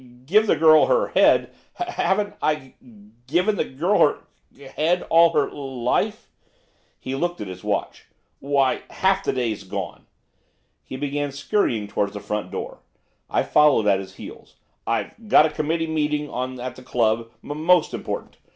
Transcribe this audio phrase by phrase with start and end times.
[0.25, 1.51] 'Give the girl her head!
[1.79, 2.73] H haven't I I g
[3.27, 4.17] given the g girl her
[4.57, 6.31] h head all her l life!'
[6.99, 8.07] He looked at his watch.
[8.39, 8.77] 'Why,
[9.23, 10.07] the day's half gone!'
[10.83, 12.79] He began scurrying towards the front door,
[13.29, 14.55] I following at his heels.
[14.87, 18.37] 'I've got a committee meeting on at the club, m most important!